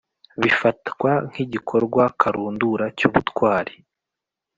bifatwa 0.41 1.11
nkigikorwa 1.29 2.03
karundura 2.19 2.85
cyubutwari 2.97 3.73